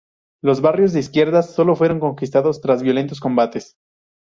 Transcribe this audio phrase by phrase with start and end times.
[0.41, 3.75] Los barrios de izquierdas solo fueron conquistados tras violentos combates.